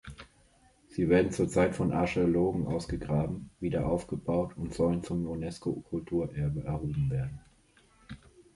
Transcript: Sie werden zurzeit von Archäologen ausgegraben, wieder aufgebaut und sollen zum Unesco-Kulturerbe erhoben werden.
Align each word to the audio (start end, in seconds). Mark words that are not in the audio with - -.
Sie 0.89 1.09
werden 1.09 1.31
zurzeit 1.31 1.75
von 1.75 1.91
Archäologen 1.93 2.65
ausgegraben, 2.65 3.51
wieder 3.59 3.85
aufgebaut 3.87 4.57
und 4.57 4.73
sollen 4.73 5.03
zum 5.03 5.27
Unesco-Kulturerbe 5.27 6.63
erhoben 6.63 7.11
werden. 7.11 7.39